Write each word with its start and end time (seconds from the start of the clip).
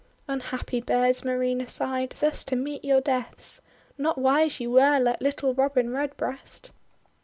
"Unhappy 0.27 0.81
birds!' 0.81 1.23
Marina 1.23 1.69
sighed, 1.69 2.15
"thus 2.19 2.43
to 2.43 2.55
meet 2.55 2.83
your 2.83 3.01
deaths! 3.01 3.61
Not 3.99 4.17
wise 4.17 4.59
you 4.59 4.71
were, 4.71 4.99
like 4.99 5.21
little 5.21 5.53
Robin 5.53 5.91
Redbreast 5.91 6.71